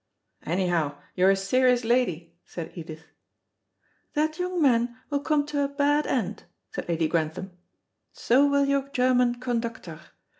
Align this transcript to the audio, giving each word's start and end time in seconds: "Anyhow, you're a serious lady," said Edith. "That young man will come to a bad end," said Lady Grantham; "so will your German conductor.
"Anyhow, 0.47 0.97
you're 1.13 1.29
a 1.29 1.35
serious 1.35 1.85
lady," 1.85 2.33
said 2.43 2.71
Edith. 2.73 3.03
"That 4.15 4.39
young 4.39 4.59
man 4.59 4.97
will 5.11 5.19
come 5.19 5.45
to 5.45 5.63
a 5.63 5.67
bad 5.67 6.07
end," 6.07 6.41
said 6.71 6.89
Lady 6.89 7.07
Grantham; 7.07 7.51
"so 8.11 8.47
will 8.47 8.65
your 8.65 8.89
German 8.89 9.35
conductor. 9.35 10.01